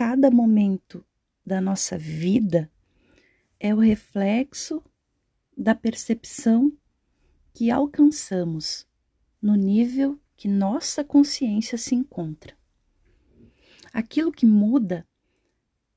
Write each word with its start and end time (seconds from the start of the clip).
cada 0.00 0.30
momento 0.30 1.04
da 1.44 1.60
nossa 1.60 1.98
vida 1.98 2.72
é 3.60 3.74
o 3.74 3.78
reflexo 3.78 4.82
da 5.54 5.74
percepção 5.74 6.72
que 7.52 7.70
alcançamos 7.70 8.88
no 9.42 9.54
nível 9.54 10.18
que 10.38 10.48
nossa 10.48 11.04
consciência 11.04 11.76
se 11.76 11.94
encontra. 11.94 12.56
Aquilo 13.92 14.32
que 14.32 14.46
muda 14.46 15.06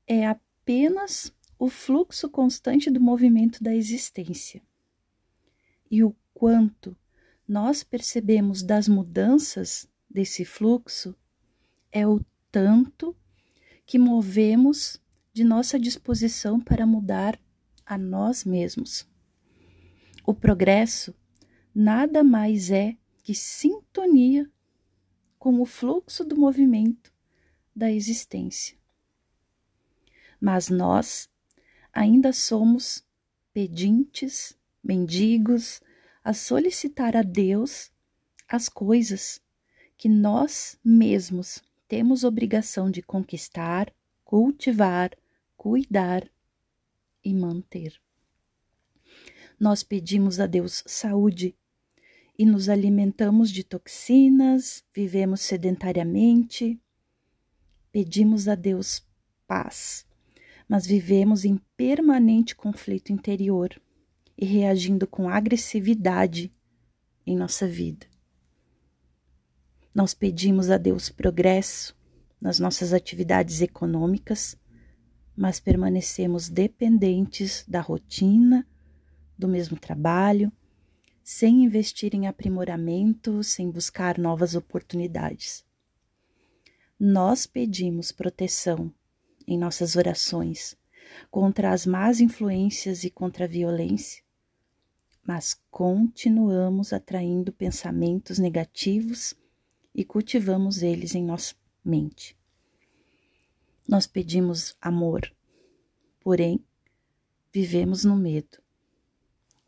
é 0.06 0.26
apenas 0.26 1.34
o 1.58 1.70
fluxo 1.70 2.28
constante 2.28 2.90
do 2.90 3.00
movimento 3.00 3.64
da 3.64 3.74
existência. 3.74 4.60
E 5.90 6.04
o 6.04 6.14
quanto 6.34 6.94
nós 7.48 7.82
percebemos 7.82 8.62
das 8.62 8.86
mudanças 8.86 9.88
desse 10.10 10.44
fluxo 10.44 11.16
é 11.90 12.06
o 12.06 12.22
tanto 12.52 13.16
que 13.86 13.98
movemos 13.98 15.00
de 15.32 15.44
nossa 15.44 15.78
disposição 15.78 16.60
para 16.60 16.86
mudar 16.86 17.38
a 17.84 17.98
nós 17.98 18.44
mesmos. 18.44 19.06
O 20.24 20.32
progresso 20.32 21.14
nada 21.74 22.22
mais 22.22 22.70
é 22.70 22.96
que 23.22 23.34
sintonia 23.34 24.50
com 25.38 25.60
o 25.60 25.66
fluxo 25.66 26.24
do 26.24 26.36
movimento 26.36 27.12
da 27.74 27.90
existência. 27.90 28.76
Mas 30.40 30.68
nós 30.68 31.28
ainda 31.92 32.32
somos 32.32 33.04
pedintes, 33.52 34.56
mendigos, 34.82 35.82
a 36.22 36.32
solicitar 36.32 37.16
a 37.16 37.22
Deus 37.22 37.90
as 38.48 38.68
coisas 38.68 39.40
que 39.96 40.08
nós 40.08 40.78
mesmos 40.84 41.62
temos 41.88 42.24
obrigação 42.24 42.90
de 42.90 43.02
conquistar, 43.02 43.92
cultivar, 44.24 45.10
cuidar 45.56 46.28
e 47.24 47.32
manter. 47.32 48.00
Nós 49.58 49.82
pedimos 49.82 50.40
a 50.40 50.46
Deus 50.46 50.82
saúde 50.86 51.54
e 52.38 52.44
nos 52.44 52.68
alimentamos 52.68 53.50
de 53.50 53.62
toxinas, 53.62 54.84
vivemos 54.92 55.40
sedentariamente. 55.40 56.80
Pedimos 57.92 58.48
a 58.48 58.56
Deus 58.56 59.06
paz, 59.46 60.04
mas 60.68 60.84
vivemos 60.84 61.44
em 61.44 61.60
permanente 61.76 62.56
conflito 62.56 63.12
interior 63.12 63.80
e 64.36 64.44
reagindo 64.44 65.06
com 65.06 65.28
agressividade 65.28 66.52
em 67.24 67.36
nossa 67.36 67.68
vida. 67.68 68.13
Nós 69.94 70.12
pedimos 70.12 70.70
a 70.70 70.76
Deus 70.76 71.08
progresso 71.08 71.96
nas 72.40 72.58
nossas 72.58 72.92
atividades 72.92 73.60
econômicas, 73.60 74.56
mas 75.36 75.60
permanecemos 75.60 76.48
dependentes 76.48 77.64
da 77.68 77.80
rotina, 77.80 78.66
do 79.38 79.46
mesmo 79.46 79.78
trabalho, 79.78 80.52
sem 81.22 81.62
investir 81.62 82.12
em 82.12 82.26
aprimoramento, 82.26 83.42
sem 83.44 83.70
buscar 83.70 84.18
novas 84.18 84.56
oportunidades. 84.56 85.64
Nós 86.98 87.46
pedimos 87.46 88.10
proteção 88.10 88.92
em 89.46 89.56
nossas 89.56 89.94
orações 89.94 90.76
contra 91.30 91.72
as 91.72 91.86
más 91.86 92.20
influências 92.20 93.04
e 93.04 93.10
contra 93.10 93.44
a 93.44 93.48
violência, 93.48 94.24
mas 95.24 95.56
continuamos 95.70 96.92
atraindo 96.92 97.52
pensamentos 97.52 98.38
negativos 98.40 99.34
e 99.94 100.04
cultivamos 100.04 100.82
eles 100.82 101.14
em 101.14 101.24
nossa 101.24 101.54
mente. 101.84 102.36
Nós 103.86 104.06
pedimos 104.06 104.76
amor, 104.80 105.32
porém 106.20 106.64
vivemos 107.52 108.04
no 108.04 108.16
medo. 108.16 108.58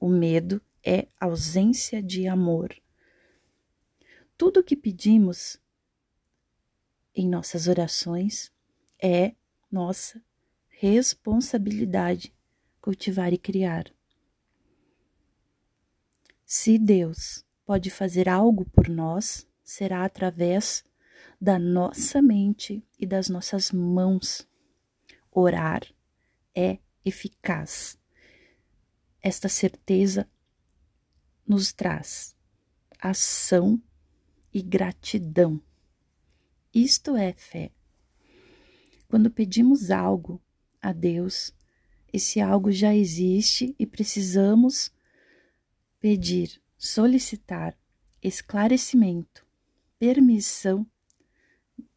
O 0.01 0.09
medo 0.09 0.61
é 0.85 1.09
ausência 1.21 2.03
de 2.03 2.27
amor. 2.27 2.75
Tudo 4.37 4.61
o 4.61 4.65
que 4.65 4.77
pedimos 4.77 5.59
em 7.15 7.29
nossas 7.29 7.69
orações 7.69 8.53
é 9.03 9.35
nossa 9.71 10.23
responsabilidade 10.69 12.35
cultivar 12.81 13.33
e 13.33 13.39
criar. 13.39 13.93
Se 16.45 16.79
Deus 16.79 17.45
pode 17.65 17.91
fazer 17.91 18.29
algo 18.29 18.65
por 18.67 18.89
nós, 18.89 19.47
será 19.67 20.05
através 20.05 20.85
da 21.41 21.59
nossa 21.59 22.23
mente 22.23 22.87
e 22.99 23.05
das 23.05 23.29
nossas 23.29 23.73
mãos. 23.73 24.49
Orar 25.31 25.83
é 26.55 26.79
eficaz. 27.05 27.99
Esta 29.21 29.49
certeza 29.49 30.31
nos 31.47 31.73
traz 31.73 32.35
ação 33.01 33.83
e 34.55 34.63
gratidão. 34.63 35.61
Isto 36.73 37.17
é 37.17 37.33
fé. 37.33 37.73
Quando 39.09 39.31
pedimos 39.31 39.91
algo 39.91 40.41
a 40.81 40.93
Deus, 40.93 41.53
esse 42.13 42.41
algo 42.41 42.71
já 42.71 42.95
existe 42.95 43.75
e 43.79 43.85
precisamos 43.85 44.93
pedir, 46.01 46.63
solicitar 46.79 47.77
esclarecimento 48.23 49.46
permissão 49.99 50.87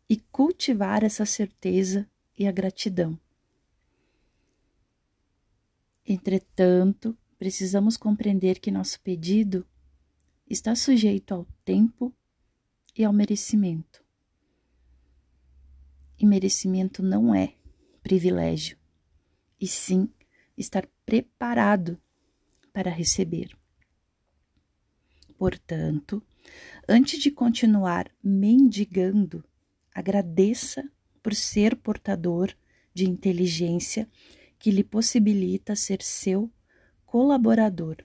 e 0.10 0.18
cultivar 0.18 1.04
essa 1.04 1.26
certeza 1.26 2.10
e 2.38 2.48
a 2.48 2.52
gratidão. 2.52 3.20
Entretanto, 6.06 7.16
precisamos 7.38 7.96
compreender 7.96 8.60
que 8.60 8.72
nosso 8.72 9.00
pedido 9.02 9.68
está 10.50 10.76
sujeito 10.76 11.34
ao 11.34 11.46
tempo 11.64 12.14
e 12.98 13.04
ao 13.04 13.14
merecimento. 13.14 14.04
E 16.18 16.26
merecimento 16.26 17.04
não 17.04 17.34
é 17.34 17.54
privilégio, 18.02 18.78
e 19.60 19.68
sim 19.68 20.10
estar 20.58 20.88
preparado 21.06 22.02
para 22.74 22.90
receber. 22.90 23.59
Portanto, 25.40 26.22
Antes 26.92 27.20
de 27.22 27.30
continuar 27.30 28.10
mendigando, 28.24 29.44
agradeça 29.94 30.84
por 31.22 31.36
ser 31.36 31.76
portador 31.76 32.52
de 32.94 33.08
inteligência 33.08 34.10
que 34.58 34.72
lhe 34.72 34.84
possibilita 34.84 35.76
ser 35.76 36.02
seu 36.02 36.52
colaborador 37.06 37.98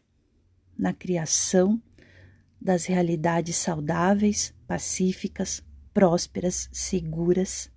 na 0.76 0.92
criação 0.92 1.82
das 2.60 2.84
realidades 2.84 3.56
saudáveis, 3.56 4.54
pacíficas, 4.66 5.62
prósperas, 5.94 6.68
seguras 6.70 7.70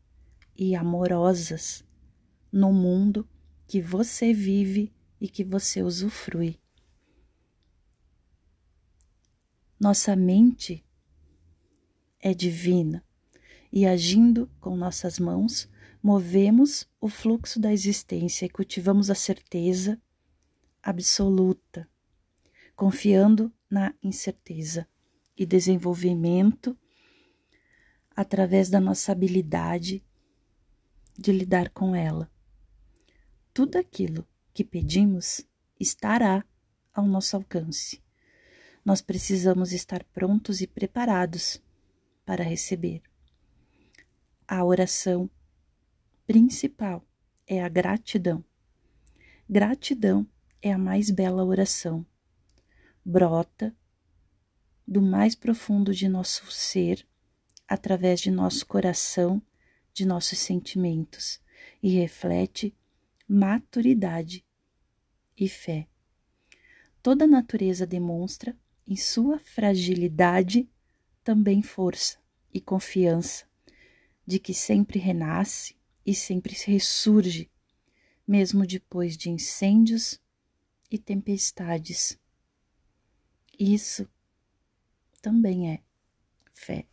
e 0.58 0.76
amorosas 0.76 1.86
no 2.52 2.74
mundo 2.74 3.26
que 3.66 3.82
você 3.82 4.34
vive 4.34 4.92
e 5.22 5.30
que 5.30 5.44
você 5.44 5.82
usufrui. 5.82 6.60
Nossa 9.80 10.16
mente 10.16 10.84
é 12.20 12.34
divina 12.34 13.06
e 13.72 13.86
agindo 13.86 14.50
com 14.60 14.76
nossas 14.76 15.20
mãos, 15.20 15.70
movemos 16.02 16.90
o 17.00 17.08
fluxo 17.08 17.60
da 17.60 17.72
existência 17.72 18.46
e 18.46 18.50
cultivamos 18.50 19.12
a 19.12 19.16
certeza 19.16 20.02
absoluta, 20.82 21.88
confiando 22.76 23.54
na 23.70 23.94
incerteza 24.02 24.88
e 25.38 25.46
desenvolvimento 25.46 26.76
através 28.16 28.72
da 28.72 28.80
nossa 28.80 29.12
habilidade 29.12 30.04
de 31.16 31.32
lidar 31.32 31.70
com 31.70 31.96
ela. 31.96 32.32
Tudo 33.54 33.78
aquilo 33.78 34.28
que 34.56 34.64
pedimos 34.64 35.46
estará 35.80 36.44
ao 36.92 37.06
nosso 37.06 37.36
alcance. 37.36 38.02
Nós 38.88 39.02
precisamos 39.02 39.74
estar 39.74 40.02
prontos 40.14 40.62
e 40.62 40.66
preparados 40.66 41.62
para 42.26 42.42
receber. 42.42 43.02
A 44.48 44.64
oração 44.64 45.30
principal 46.26 47.06
é 47.46 47.62
a 47.62 47.68
gratidão. 47.68 48.42
Gratidão 49.50 50.26
é 50.62 50.72
a 50.72 50.78
mais 50.78 51.12
bela 51.12 51.44
oração. 51.44 52.06
Brota 53.04 53.76
do 54.88 55.02
mais 55.02 55.36
profundo 55.36 55.94
de 55.94 56.08
nosso 56.08 56.50
ser, 56.50 57.06
através 57.68 58.22
de 58.22 58.32
nosso 58.32 58.66
coração, 58.66 59.42
de 59.94 60.06
nossos 60.06 60.40
sentimentos, 60.40 61.42
e 61.84 61.90
reflete 61.90 62.74
maturidade 63.28 64.46
e 65.38 65.50
fé. 65.50 65.90
Toda 67.04 67.26
a 67.26 67.28
natureza 67.28 67.86
demonstra, 67.86 68.58
em 68.88 68.96
sua 68.96 69.38
fragilidade, 69.40 70.70
também 71.24 71.62
força 71.62 72.18
e 72.54 72.62
confiança 72.62 73.46
de 74.26 74.40
que 74.40 74.54
sempre 74.54 74.98
renasce 74.98 75.76
e 76.06 76.16
sempre 76.16 76.56
ressurge, 76.66 77.52
mesmo 78.26 78.66
depois 78.66 79.18
de 79.18 79.30
incêndios 79.30 80.20
e 80.90 80.98
tempestades. 80.98 82.18
Isso 83.60 84.08
também 85.22 85.72
é 85.72 85.82
fé. 86.54 86.86